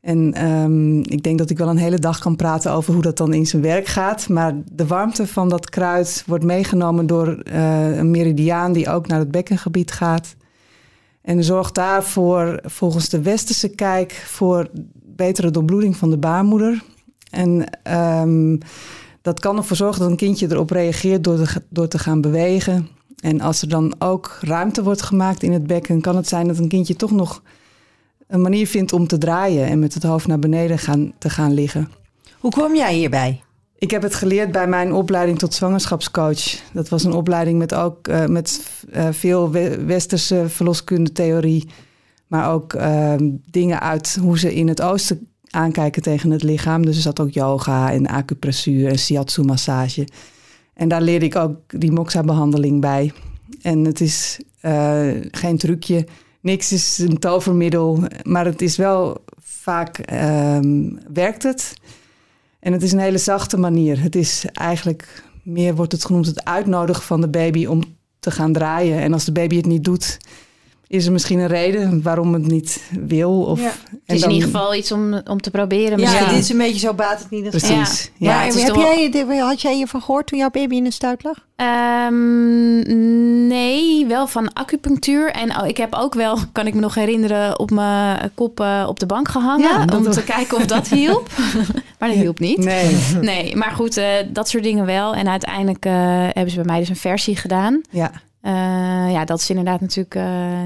[0.01, 3.17] En ehm, ik denk dat ik wel een hele dag kan praten over hoe dat
[3.17, 4.29] dan in zijn werk gaat.
[4.29, 9.19] Maar de warmte van dat kruid wordt meegenomen door eh, een meridiaan die ook naar
[9.19, 10.35] het bekkengebied gaat.
[11.23, 14.69] En zorgt daarvoor, volgens de westerse kijk, voor
[15.03, 16.83] betere doorbloeding van de baarmoeder.
[17.31, 18.57] En ehm,
[19.25, 22.89] dat kan ervoor zorgen dat een kindje erop reageert door te, door te gaan bewegen.
[23.21, 26.59] En als er dan ook ruimte wordt gemaakt in het bekken, kan het zijn dat
[26.59, 27.43] een kindje toch nog
[28.27, 31.55] een manier vindt om te draaien en met het hoofd naar beneden gaan, te gaan
[31.55, 31.91] liggen.
[32.39, 33.43] Hoe kwam jij hierbij?
[33.79, 36.61] Ik heb het geleerd bij mijn opleiding tot zwangerschapscoach.
[36.73, 39.51] Dat was een opleiding met ook uh, met uh, veel
[39.87, 41.69] westerse verloskundetheorie.
[42.27, 43.15] Maar ook uh,
[43.51, 46.85] dingen uit hoe ze in het oosten aankijken tegen het lichaam.
[46.85, 50.09] Dus er zat ook yoga en acupressuur en shiatsu massage.
[50.75, 53.13] En daar leerde ik ook die moxa-behandeling bij.
[53.63, 56.07] En het is uh, geen trucje.
[56.41, 57.99] Niks is een tovermiddel.
[58.23, 61.75] Maar het is wel vaak um, werkt het.
[62.61, 64.03] En het is een hele zachte manier.
[64.03, 67.83] Het is eigenlijk meer wordt het genoemd het uitnodigen van de baby om
[68.19, 68.99] te gaan draaien.
[68.99, 70.19] En als de baby het niet doet,
[70.87, 73.43] is er misschien een reden waarom het niet wil.
[73.43, 73.73] Of, ja.
[74.07, 75.99] Het is dan, in ieder geval iets om, om te proberen.
[75.99, 77.51] Ja, ja, dit is een beetje zo baat het niet.
[77.51, 78.11] Precies.
[78.17, 78.45] Ja.
[78.45, 78.55] ja.
[78.55, 78.75] Maar heb
[79.15, 81.47] jij, had jij hiervan gehoord toen jouw baby in de stuit lag?
[81.57, 82.83] Um,
[83.47, 85.31] nee, wel van acupunctuur.
[85.31, 89.01] En ik heb ook wel, kan ik me nog herinneren, op mijn kop uh, op
[89.01, 89.69] de bank gehangen.
[89.69, 91.29] Ja, om te kijken of dat hielp.
[91.99, 92.59] maar dat hielp niet.
[92.59, 92.97] Nee.
[93.21, 95.15] nee maar goed, uh, dat soort dingen wel.
[95.15, 95.93] En uiteindelijk uh,
[96.31, 97.81] hebben ze bij mij dus een versie gedaan.
[97.91, 98.13] Ja.
[98.47, 98.53] Uh,
[99.13, 100.15] ja, dat is inderdaad natuurlijk.
[100.15, 100.63] Uh,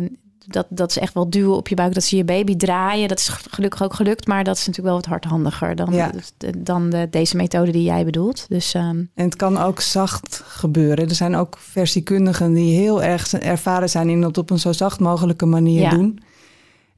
[0.47, 1.95] dat, dat is echt wel duwen op je buik.
[1.95, 3.09] Dat ze je baby draaien.
[3.09, 4.27] Dat is gelukkig ook gelukt.
[4.27, 6.11] Maar dat is natuurlijk wel wat hardhandiger dan, ja.
[6.59, 8.47] dan de, deze methode die jij bedoelt.
[8.49, 9.11] Dus, um...
[9.15, 11.09] En het kan ook zacht gebeuren.
[11.09, 15.01] Er zijn ook versiekundigen die heel erg ervaren zijn in het op een zo zacht
[15.01, 15.91] mogelijke manier ja.
[15.91, 16.21] doen.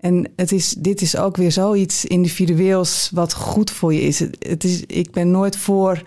[0.01, 4.19] En het is, dit is ook weer zoiets individueels wat goed voor je is.
[4.19, 6.03] Het, het is ik ben nooit voor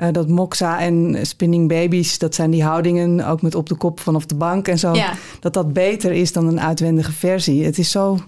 [0.00, 4.00] uh, dat moxa en spinning babies, dat zijn die houdingen, ook met op de kop
[4.00, 4.94] vanaf de bank en zo.
[4.94, 5.12] Ja.
[5.40, 7.64] Dat dat beter is dan een uitwendige versie.
[7.64, 8.18] Het is zo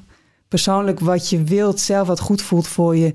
[0.48, 3.14] persoonlijk wat je wilt, zelf wat goed voelt voor je.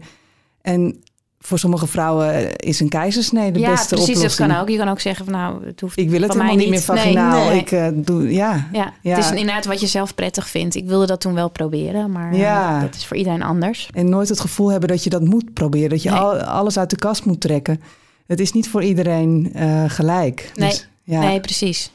[0.61, 1.01] En
[1.39, 4.47] voor sommige vrouwen is een keizersnee de ja, beste precies, oplossing.
[4.47, 4.69] dat kan ook.
[4.69, 6.81] Je kan ook zeggen van nou, het hoeft Ik wil het van helemaal niet meer
[6.81, 7.39] vaginaal.
[7.39, 7.59] Nee, nee.
[7.59, 8.67] Ik uh, doe, ja.
[8.71, 9.15] Ja, ja.
[9.15, 10.75] het is inderdaad wat je zelf prettig vindt.
[10.75, 12.75] Ik wilde dat toen wel proberen, maar Ja.
[12.75, 13.89] uh, dat is voor iedereen anders.
[13.93, 15.89] En nooit het gevoel hebben dat je dat moet proberen.
[15.89, 16.19] Dat je Nee.
[16.19, 17.81] al, alles uit de kast moet trekken.
[18.27, 20.51] Het is niet voor iedereen eh, gelijk.
[20.55, 20.69] Nee.
[20.69, 21.19] Dus, ja.
[21.19, 21.91] Nee, precies.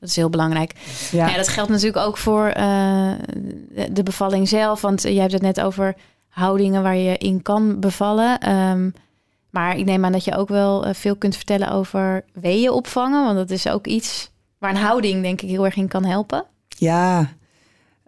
[0.00, 0.72] Dat is heel belangrijk.
[1.10, 1.28] ja.
[1.28, 1.36] Ja.
[1.36, 3.12] dat geldt natuurlijk ook voor eh,
[3.92, 4.80] de, bevalling zelf.
[4.80, 5.94] Want jij hebt het net over
[6.28, 8.38] houdingen waar je in kan bevallen.
[8.38, 8.90] Ehm,
[9.50, 13.24] maar ik neem aan dat je ook wel eh, veel kunt vertellen over weeën opvangen.
[13.24, 16.44] Want dat is ook iets waar een houding denk ik heel erg in kan helpen.
[16.68, 17.30] Ja,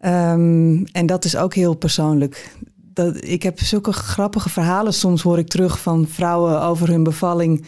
[0.05, 2.57] Ehm, en dat is ook heel persoonlijk.
[2.95, 7.65] Dat, ik heb zulke grappige verhalen soms hoor ik terug van vrouwen over hun bevalling.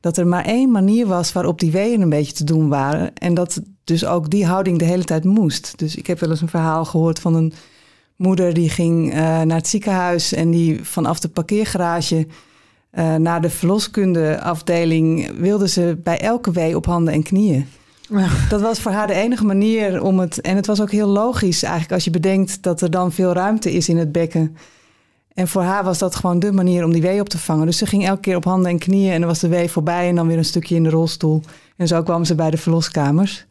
[0.00, 3.14] Dat er maar één manier was waarop die weeën een beetje te doen waren.
[3.14, 5.78] En dat dus ook die houding de hele tijd moest.
[5.78, 7.52] Dus ik heb wel eens een verhaal gehoord van een
[8.16, 12.26] moeder die ging uh, naar het ziekenhuis en die vanaf de parkeergarage
[12.92, 17.66] uh, naar de verloskundeafdeling wilde ze bij elke wee op handen en knieën.
[18.48, 20.40] Dat was voor haar de enige manier om het.
[20.40, 23.72] En het was ook heel logisch eigenlijk als je bedenkt dat er dan veel ruimte
[23.72, 24.56] is in het bekken.
[25.34, 27.66] En voor haar was dat gewoon de manier om die wee op te vangen.
[27.66, 30.08] Dus ze ging elke keer op handen en knieën en dan was de wee voorbij
[30.08, 31.42] en dan weer een stukje in de rolstoel.
[31.76, 33.46] En zo kwam ze bij de verloskamers.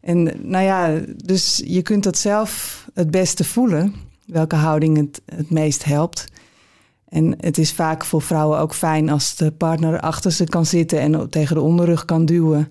[0.00, 3.94] En nou ja, dus je kunt dat zelf het beste voelen,
[4.26, 6.24] welke houding het, het meest helpt.
[7.08, 11.00] En het is vaak voor vrouwen ook fijn als de partner achter ze kan zitten
[11.00, 12.68] en tegen de onderrug kan duwen.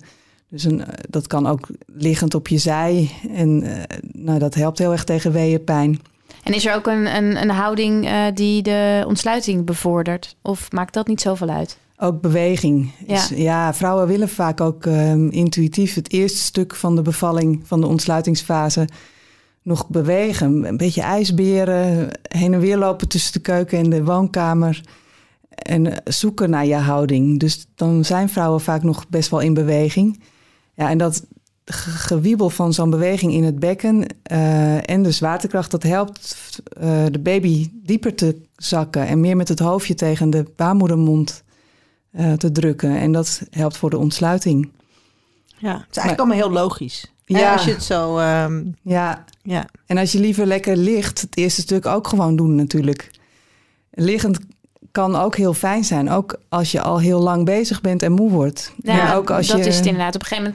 [0.48, 3.10] Dus een, dat kan ook liggend op je zij.
[3.30, 3.72] En uh,
[4.12, 6.00] nou, dat helpt heel erg tegen weeënpijn.
[6.42, 10.36] En is er ook een, een, een houding uh, die de ontsluiting bevordert?
[10.42, 11.78] Of maakt dat niet zoveel uit?
[11.96, 12.90] Ook beweging.
[13.06, 17.60] Ja, is, ja vrouwen willen vaak ook um, intuïtief het eerste stuk van de bevalling,
[17.64, 18.88] van de ontsluitingsfase,
[19.62, 20.64] nog bewegen.
[20.64, 24.80] Een beetje ijsberen, heen en weer lopen tussen de keuken en de woonkamer.
[25.48, 27.40] En zoeken naar je houding.
[27.40, 30.20] Dus dan zijn vrouwen vaak nog best wel in beweging.
[30.74, 31.24] Ja, en dat
[31.64, 36.36] gewiebel van zo'n beweging in het bekken uh, en de zwaartekracht, dat helpt
[36.82, 41.42] uh, de baby dieper te zakken en meer met het hoofdje tegen de baarmoedermond
[42.12, 42.96] uh, te drukken.
[42.96, 44.70] En dat helpt voor de ontsluiting.
[45.58, 47.12] Ja, het is eigenlijk maar, allemaal heel logisch.
[47.24, 47.38] Ja.
[47.38, 48.18] Hè, als je het zo.
[48.18, 49.24] Um, ja.
[49.42, 49.66] ja.
[49.86, 53.10] En als je liever lekker ligt, het eerste stuk ook gewoon doen natuurlijk.
[53.90, 54.38] Liggend
[54.94, 56.10] kan ook heel fijn zijn.
[56.10, 58.72] Ook als je al heel lang bezig bent en moe wordt.
[58.82, 59.64] Ja, en ook als dat je...
[59.64, 60.14] is het inderdaad.
[60.14, 60.54] Op een gegeven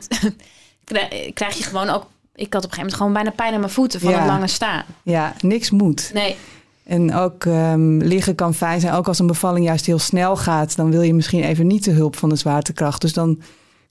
[0.87, 2.05] moment krijg je gewoon ook...
[2.35, 4.17] Ik had op een gegeven moment gewoon bijna pijn aan mijn voeten van Ja.
[4.17, 4.83] het lange staan.
[5.03, 6.11] Ja, niks moet.
[6.13, 6.35] Nee,
[6.83, 8.93] En ook ehm, liggen kan fijn zijn.
[8.93, 11.91] Ook als een bevalling juist heel snel gaat, dan wil je misschien even niet de
[11.91, 13.01] hulp van de zwaartekracht.
[13.01, 13.41] Dus dan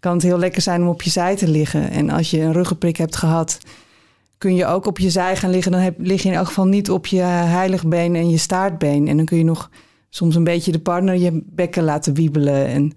[0.01, 1.91] kan het heel lekker zijn om op je zij te liggen.
[1.91, 3.59] En als je een ruggenprik hebt gehad,
[4.39, 5.73] kun je ook op je zij gaan liggen.
[5.73, 9.09] Dan heb, lig je in elk geval niet op je heiligbeen en je staartbeen.
[9.09, 9.71] En dan kun je nog
[10.09, 12.67] soms een beetje de partner je bekken laten wiebelen.
[12.67, 12.93] En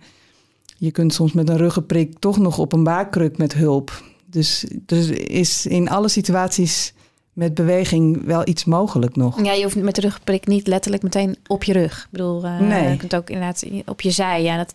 [0.77, 4.03] je kunt soms met een ruggenprik toch nog op een baarkruk met hulp.
[4.25, 6.93] Dus er is in alle situaties
[7.33, 9.43] met beweging wel iets mogelijk nog.
[9.43, 11.99] ja, je hoeft met de rugprik niet letterlijk meteen op je rug.
[12.03, 12.89] Ik bedoel, uh, Nee.
[12.89, 14.43] je kunt ook inderdaad op je zij.
[14.43, 14.73] Ja, dat,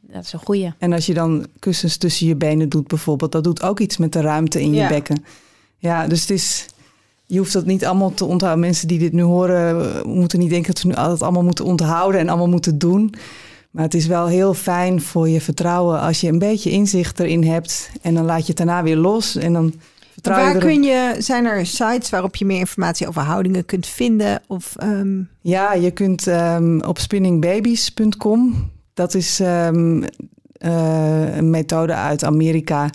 [0.00, 0.72] dat is een goeie.
[0.78, 4.12] En als je dan kussens tussen je benen doet bijvoorbeeld, dat doet ook iets met
[4.12, 5.24] de ruimte in je bekken.
[5.78, 6.66] Ja, dus het is,
[7.28, 8.60] je hoeft dat niet allemaal te onthouden.
[8.64, 11.64] Mensen die dit nu horen, eh, moeten niet denken dat we nu dat allemaal moeten
[11.64, 13.14] onthouden en allemaal moeten doen.
[13.70, 17.44] Maar het is wel heel fijn voor je vertrouwen als je een beetje inzicht erin
[17.44, 17.90] hebt.
[18.02, 19.36] En dan laat je het daarna weer los.
[19.36, 19.74] En dan
[20.12, 23.86] vertrouw Waar je kun je, zijn er sites waarop je meer informatie over houdingen kunt
[23.86, 24.42] vinden?
[24.46, 28.70] Of, ehm, Ja, je kunt ehm, op spinningbabies.com.
[28.94, 30.02] Dat is ehm,
[30.52, 32.90] eh, een methode uit Amerika.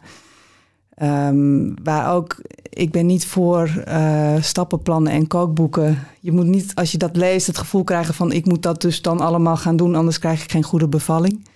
[0.96, 2.36] Ehm, waar ook,
[2.70, 6.08] ik ben niet voor eh, stappenplannen en kookboeken.
[6.20, 9.02] Je moet niet, als je dat leest, het gevoel krijgen van ik moet dat dus
[9.02, 11.48] dan allemaal gaan doen, anders krijg ik geen goede bevalling.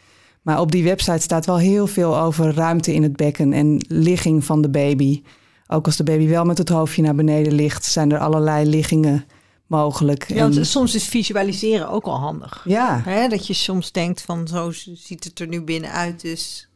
[0.42, 4.44] Maar op die website staat wel heel veel over ruimte in het bekken en ligging
[4.46, 5.22] van de baby.
[5.68, 9.26] Ook als de baby wel met het hoofdje naar beneden ligt, zijn er allerlei liggingen
[9.68, 10.28] mogelijk.
[10.28, 12.62] ja, En- soms is visualiseren ook al handig.
[12.68, 16.22] ja, Hè, dat je soms denkt van zo ziet het er nu binnenuit.
[16.22, 16.67] Dus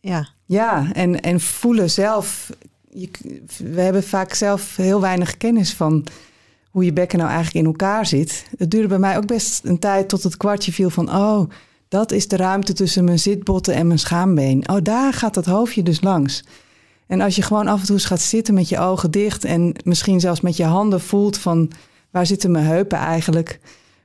[0.00, 2.50] ja, ja en, en voelen zelf.
[2.90, 3.10] Je,
[3.56, 6.06] we hebben vaak zelf heel weinig kennis van
[6.70, 8.46] hoe je bekken nou eigenlijk in elkaar zit.
[8.58, 11.14] Het duurde bij mij ook best een tijd tot het kwartje viel van...
[11.14, 11.50] oh,
[11.88, 14.68] dat is de ruimte tussen mijn zitbotten en mijn schaambeen.
[14.68, 16.44] Oh, daar gaat dat hoofdje dus langs.
[17.06, 19.44] En als je gewoon af en toe eens gaat zitten met je ogen dicht...
[19.44, 21.70] en misschien zelfs met je handen voelt van...
[22.10, 23.60] waar zitten mijn heupen eigenlijk...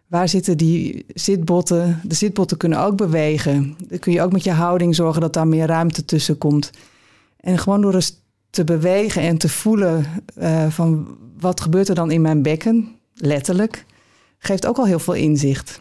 [0.07, 1.99] Waar zitten die zitbotten?
[2.03, 3.75] De zitbotten kunnen ook bewegen.
[3.87, 6.71] Dan kun je ook met je houding zorgen dat daar meer ruimte tussen komt.
[7.39, 12.11] En gewoon door eens te bewegen en te voelen eh, van wat gebeurt er dan
[12.11, 13.85] in mijn bekken, letterlijk,
[14.37, 15.79] geeft ook al heel veel inzicht.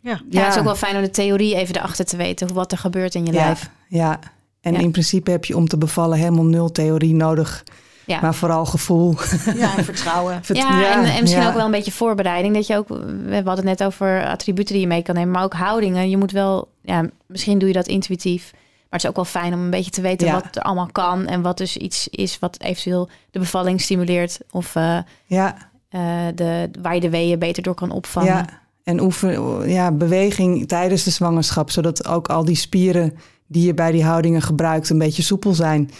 [0.00, 0.20] ja.
[0.30, 2.46] Ja, het is ook wel fijn om de theorie even erachter te weten.
[2.46, 3.70] hoe- Wat er gebeurt in je ja, lijf.
[3.88, 4.18] ja.
[4.60, 4.78] En Ja.
[4.78, 7.64] in principe heb je om te bevallen helemaal nul theorie nodig,
[8.10, 8.20] Ja.
[8.20, 9.14] maar vooral gevoel.
[9.56, 10.38] ja en vertrouwen.
[10.44, 11.48] Vert- Ja, en, en misschien ja.
[11.48, 12.54] ook wel een beetje voorbereiding.
[12.54, 15.42] Dat je ook, we hadden het net over attributen die je mee kan nemen, maar
[15.44, 16.10] ook houdingen.
[16.10, 18.50] Je moet wel, ja, misschien doe je dat intuïtief.
[18.52, 20.32] Maar het is ook wel fijn om een beetje te weten Ja.
[20.32, 21.26] wat er allemaal kan.
[21.26, 24.38] En wat dus iets is wat eventueel de bevalling stimuleert.
[24.50, 25.56] Of eh, Ja,
[25.88, 26.00] eh,
[26.34, 28.28] de, waar je de weeën beter door kan opvangen.
[28.32, 28.46] Ja,
[28.84, 33.92] en oefen, ja, beweging tijdens de zwangerschap, zodat ook al die spieren die je bij
[33.92, 35.90] die houdingen gebruikt een beetje soepel zijn.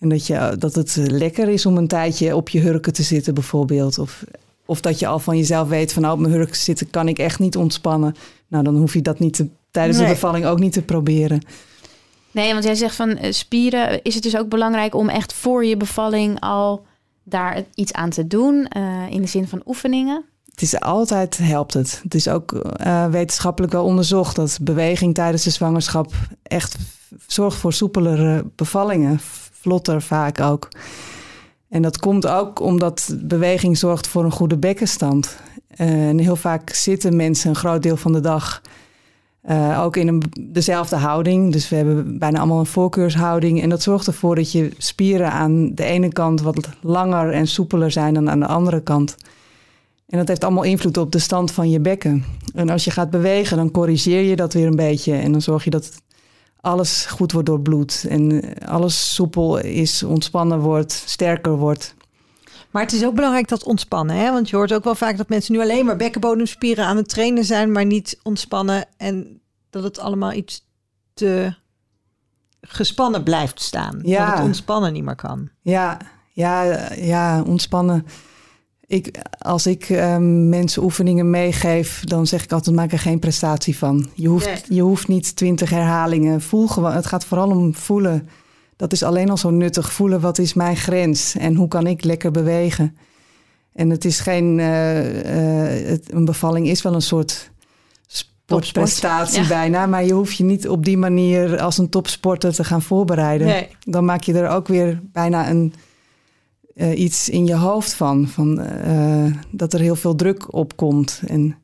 [0.00, 3.34] En dat, je, dat het lekker is om een tijdje op je hurken te zitten
[3.34, 3.98] bijvoorbeeld.
[3.98, 4.24] Of,
[4.66, 7.18] of dat je al van jezelf weet van nou op mijn hurken zitten kan ik
[7.18, 8.14] echt niet ontspannen.
[8.48, 10.06] Nou dan hoef je dat niet te, tijdens Nee.
[10.06, 11.40] de bevalling ook niet te proberen.
[12.30, 14.02] Nee, want jij zegt van eh, spieren.
[14.02, 16.86] Is het dus ook belangrijk om echt voor je bevalling al
[17.22, 18.66] daar iets aan te doen?
[18.68, 20.24] eh, in de zin van oefeningen?
[20.50, 22.00] Het is altijd helpt het.
[22.02, 26.76] Het is ook eh, wetenschappelijk wel onderzocht dat beweging tijdens de zwangerschap echt
[27.26, 29.20] zorgt voor soepelere bevallingen,
[29.60, 30.68] vlotter vaak ook.
[31.68, 35.36] En dat komt ook omdat beweging zorgt voor een goede bekkenstand.
[35.68, 38.62] Eh, en heel vaak zitten mensen een groot deel van de dag
[39.40, 41.52] eh, ook in een, dezelfde houding.
[41.52, 43.62] Dus we hebben bijna allemaal een voorkeurshouding.
[43.62, 47.90] En dat zorgt ervoor dat je spieren aan de ene kant wat langer en soepeler
[47.90, 49.16] zijn dan aan de andere kant.
[50.08, 52.24] En dat heeft allemaal invloed op de stand van je bekken.
[52.54, 55.14] En als je gaat bewegen, dan corrigeer je dat weer een beetje.
[55.14, 56.02] En dan zorg je dat
[56.60, 58.04] alles goed wordt doorbloed.
[58.08, 61.94] En alles soepel is, ontspannen wordt, sterker wordt.
[62.70, 64.16] Maar het is ook belangrijk dat ontspannen.
[64.16, 64.32] Hè?
[64.32, 67.44] Want je hoort ook wel vaak dat mensen nu alleen maar bekkenbodemspieren aan het trainen
[67.44, 68.86] zijn, maar niet ontspannen.
[68.96, 70.66] En dat het allemaal iets
[71.14, 71.54] te
[72.60, 74.00] gespannen blijft staan.
[74.02, 74.26] Ja.
[74.26, 75.48] Dat het ontspannen niet meer kan.
[75.60, 75.98] Ja,
[76.32, 78.06] ja, ja ontspannen.
[78.90, 83.78] Ik, als ik ehm, mensen oefeningen meegeef, dan zeg ik altijd: maak er geen prestatie
[83.78, 84.06] van.
[84.14, 84.62] Je hoeft, Nee.
[84.76, 86.40] je hoeft niet twintig herhalingen.
[86.40, 86.92] Voel gewoon.
[86.92, 88.28] Het gaat vooral om voelen.
[88.76, 89.92] Dat is alleen al zo nuttig.
[89.92, 92.96] Voelen wat is mijn grens en hoe kan ik lekker bewegen.
[93.72, 94.60] En het is geen.
[94.60, 97.50] eh, eh, het, een bevalling is wel een soort
[98.06, 99.48] sportprestatie Ja.
[99.48, 103.46] bijna, maar je hoeft je niet op die manier als een topsporter te gaan voorbereiden
[103.46, 103.68] Nee.
[103.84, 105.74] dan maak je er ook weer bijna een,
[106.80, 108.28] eh, iets in je hoofd van.
[108.28, 111.20] van eh, dat er heel veel druk op komt.
[111.26, 111.56] En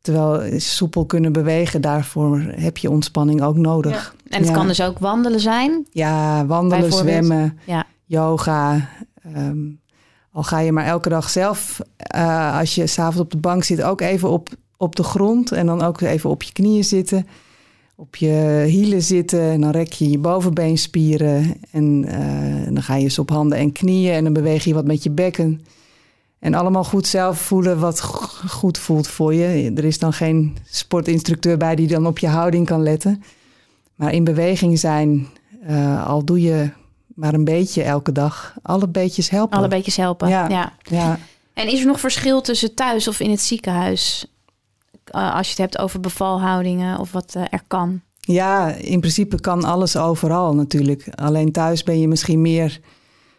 [0.00, 4.14] terwijl soepel kunnen bewegen, daarvoor heb je ontspanning ook nodig.
[4.28, 4.54] En het Ja.
[4.54, 5.86] kan dus ook wandelen zijn.
[5.90, 7.86] Ja, wandelen, zwemmen, Ja.
[8.04, 8.88] yoga.
[9.34, 9.58] ehm,
[10.32, 13.82] al ga je maar elke dag zelf, eh, als je s'avonds op de bank zit,
[13.82, 15.52] ook even op, op de grond.
[15.52, 17.26] En dan ook even op je knieën zitten.
[18.00, 19.40] Op je hielen zitten.
[19.40, 21.54] En dan rek je je bovenbeenspieren.
[21.70, 24.12] En eh, dan ga je eens op handen en knieën.
[24.12, 25.64] En dan beweeg je wat met je bekken.
[26.38, 28.00] En allemaal goed zelf voelen wat
[28.48, 29.72] goed voelt voor je.
[29.74, 33.22] Er is dan geen sportinstructeur bij die dan op je houding kan letten.
[33.94, 35.28] Maar in beweging zijn,
[35.62, 36.70] eh, al doe je
[37.14, 38.54] maar een beetje elke dag.
[38.62, 39.58] Alle beetjes helpen.
[39.58, 40.28] Alle beetjes helpen.
[40.28, 40.48] Ja.
[40.48, 40.72] Ja.
[40.82, 41.18] Ja.
[41.54, 44.26] En is er nog verschil tussen thuis of in het ziekenhuis?
[45.10, 48.00] Eh, als je het hebt over bevalhoudingen of wat eh, er kan.
[48.20, 51.08] Ja, in principe kan alles overal natuurlijk.
[51.14, 52.80] Alleen thuis ben je misschien meer,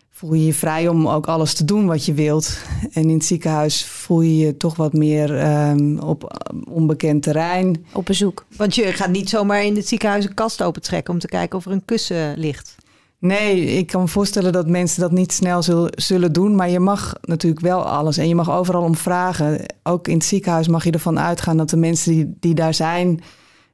[0.10, 2.58] voel je je vrij om ook alles te doen wat je wilt.
[2.94, 7.86] En in het ziekenhuis voel je je toch wat meer ehm, op eh, onbekend terrein.
[7.94, 8.46] Op bezoek.
[8.56, 11.66] Want je gaat niet zomaar in het ziekenhuis een kast opentrekken om te kijken of
[11.66, 12.76] er een kussen ligt.
[13.20, 16.56] Nee, ik kan me voorstellen dat mensen dat niet snel zul- zullen doen.
[16.56, 18.18] Maar je mag natuurlijk wel alles.
[18.18, 19.66] En je mag overal om vragen.
[19.84, 23.22] Ook in het ziekenhuis mag je ervan uitgaan dat de mensen die, die daar zijn,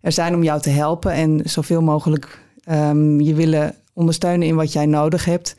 [0.02, 1.12] er zijn om jou te helpen.
[1.12, 5.56] En zoveel mogelijk ehm, je willen ondersteunen in wat jij nodig hebt.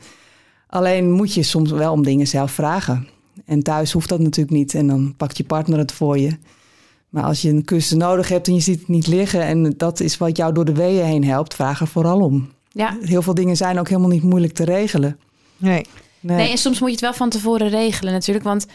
[0.67, 3.07] Alleen moet je soms wel om dingen zelf vragen.
[3.45, 4.73] En thuis hoeft dat natuurlijk niet.
[4.75, 6.37] En dan pakt je partner het voor je.
[7.09, 9.41] Maar als je een kussen nodig hebt en je ziet het niet liggen...
[9.41, 12.49] en dat is wat jou door de weeën heen helpt, vraag er vooral om.
[12.77, 12.97] Ja.
[13.01, 15.19] Heel veel dingen zijn ook helemaal niet moeilijk te regelen.
[15.57, 15.85] Nee.
[16.19, 16.37] Nee.
[16.37, 18.45] Nee, en soms moet je het wel van tevoren regelen natuurlijk.
[18.45, 18.65] Want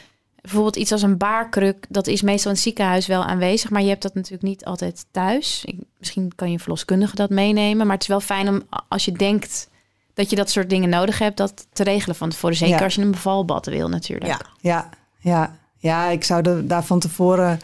[0.40, 3.70] bijvoorbeeld iets als een baarkruk, dat is meestal in het ziekenhuis wel aanwezig.
[3.70, 5.62] Maar je hebt dat natuurlijk niet altijd thuis.
[5.64, 7.86] Ik, misschien kan je verloskundige dat meenemen.
[7.86, 9.68] Maar het is wel fijn om als je denkt
[10.14, 12.56] dat je dat soort dingen nodig hebt, dat te regelen van tevoren.
[12.56, 12.84] Zeker Ja.
[12.84, 14.30] als je een bevalbad wil natuurlijk.
[14.30, 14.40] Ja.
[14.60, 14.88] Ja,
[15.18, 17.60] ja, ja, ik zou er daar van tevoren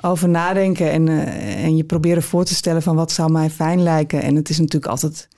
[0.00, 3.82] over nadenken en, eh, en je proberen voor te stellen van wat zou mij fijn
[3.82, 4.22] lijken.
[4.22, 5.28] En het is natuurlijk altijd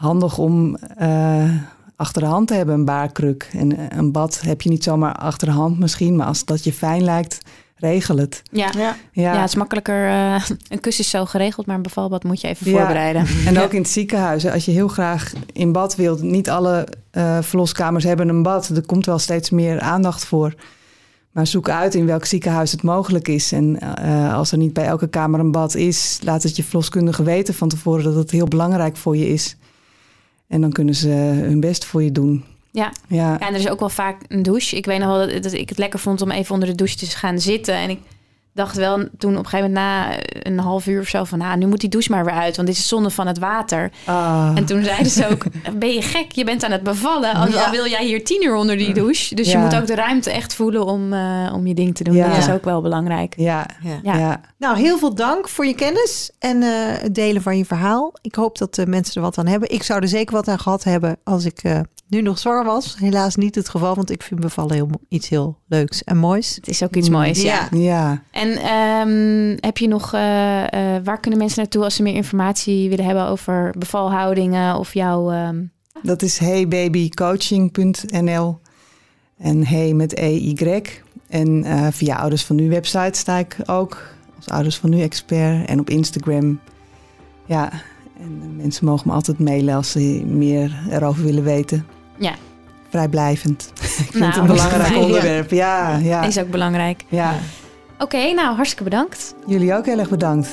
[0.00, 1.50] handig om eh,
[1.96, 3.48] achter de hand te hebben een baarkruk.
[3.52, 6.64] En eh, een bad heb je niet zomaar achter de hand misschien, maar als dat
[6.64, 7.38] je fijn lijkt,
[7.76, 8.42] regel het.
[8.50, 8.68] Ja.
[8.76, 8.96] Ja.
[9.12, 9.32] Ja.
[9.34, 10.08] Ja, het is makkelijker.
[10.08, 12.76] eh, een kus is zo geregeld, maar een bevalbad moet je even Ja.
[12.78, 13.26] voorbereiden.
[13.46, 16.22] En ook in het ziekenhuis, als je heel graag in bad wilt.
[16.22, 18.68] Niet alle eh, verloskamers hebben een bad.
[18.68, 20.54] Er komt wel steeds meer aandacht voor.
[21.30, 23.52] Maar zoek uit in welk ziekenhuis het mogelijk is.
[23.52, 27.22] En eh, als er niet bij elke kamer een bad is, laat het je verloskundige
[27.22, 29.56] weten van tevoren dat het heel belangrijk voor je is.
[30.50, 32.44] En dan kunnen ze hun best voor je doen.
[32.70, 32.92] Ja.
[33.08, 34.76] Ja, Ja, en er is ook wel vaak een douche.
[34.76, 36.96] Ik weet nog wel dat, dat ik het lekker vond om even onder de douche
[36.96, 37.74] te gaan zitten.
[37.74, 37.98] En ik
[38.52, 41.38] dacht wel toen op een gegeven moment na een half uur of zo van...
[41.38, 43.90] Nou, nu moet die douche maar weer uit, want dit is zonde van het water.
[44.04, 45.44] Ah, En toen zeiden ze ook,
[45.78, 46.32] ben je gek?
[46.32, 47.34] Je bent aan het bevallen.
[47.34, 47.64] Al, Ja.
[47.64, 49.34] al wil jij hier tien uur onder die douche.
[49.34, 52.14] Dus je moet ook de ruimte echt voelen om, eh, om je ding te doen.
[52.14, 52.28] Ja.
[52.28, 53.34] Dat is ook wel belangrijk.
[53.36, 53.98] ja, Ja.
[54.02, 54.16] Ja.
[54.18, 54.40] ja.
[54.58, 56.68] Nou, heel veel dank voor je kennis en eh,
[57.02, 58.12] het delen van je verhaal.
[58.22, 59.70] Ik hoop dat de mensen er wat aan hebben.
[59.70, 62.94] Ik zou er zeker wat aan gehad hebben als ik eh, nu nog zwaar was.
[62.98, 66.54] Helaas niet het geval, want ik vind bevallen heel, iets heel leuks en moois.
[66.54, 67.68] Het is ook iets moois, ja.
[67.70, 68.22] Ja.
[68.40, 70.68] En ehm, heb je nog, eh, eh,
[71.04, 75.30] waar kunnen mensen naartoe als ze meer informatie willen hebben over bevalhoudingen of jouw...
[75.30, 75.62] ehm,
[76.02, 78.58] Dat is heybabycoaching.nl.
[79.38, 80.82] En hey met EY.
[81.28, 84.02] En eh, via Ouders van Nu website sta ik ook
[84.36, 85.68] als Ouders van Nu expert.
[85.68, 86.60] En op Instagram.
[87.46, 87.72] Ja,
[88.20, 91.86] en mensen mogen me altijd mailen als ze meer erover willen weten.
[92.18, 92.34] Ja.
[92.88, 93.72] Vrijblijvend.
[93.74, 95.50] ik vind Nou, het een is belangrijk onderwerp.
[95.50, 96.22] Ja, ja.
[96.22, 97.04] is ook belangrijk.
[97.08, 97.34] ja.
[98.00, 99.34] Oké, nou hartstikke bedankt.
[99.46, 100.48] Jullie ook heel erg bedankt.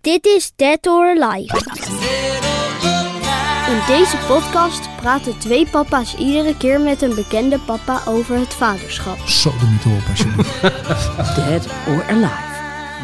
[0.00, 1.56] Dit is Dead or Alive.
[3.70, 9.18] In deze podcast praten twee papa's iedere keer met een bekende papa over het vaderschap.
[9.18, 10.60] Zo er niet op alsjeblieft.
[11.36, 12.50] Dead or Alive.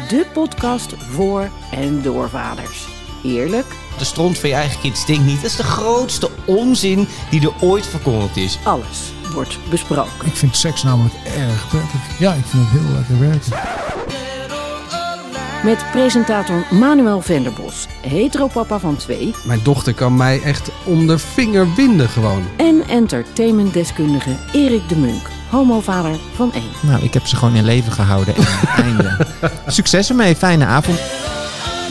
[0.07, 2.98] De podcast voor en door vaders.
[3.23, 3.65] Eerlijk,
[3.97, 5.41] De stront van je eigen kind stinkt niet.
[5.41, 8.59] Dat is de grootste onzin die er ooit verkondigd is.
[8.63, 10.11] alles wordt besproken.
[10.25, 12.19] Ik vind seks namelijk erg prettig.
[12.19, 13.51] Ja, ik vind het heel lekker werken.
[15.63, 19.33] Met presentator Manuel Venderbos, heteropapa van twee...
[19.43, 22.43] Mijn dochter kan mij echt om de vinger winden gewoon.
[22.57, 26.71] en entertainmentdeskundige Erik de Munk, homovader van één.
[26.81, 28.35] Nou, ik heb ze gewoon in leven gehouden.
[28.35, 28.45] En
[28.83, 29.25] einde.
[29.67, 30.99] Succes ermee, fijne avond.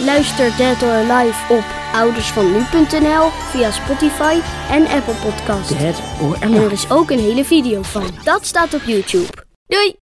[0.05, 5.79] Luister Dead or Alive op oudersvannu.nl via Spotify en Apple Podcast.
[5.79, 6.73] Dead or En er Alive.
[6.73, 8.05] is ook een hele video van.
[8.25, 9.33] Dat staat op YouTube.
[9.67, 9.97] Doei!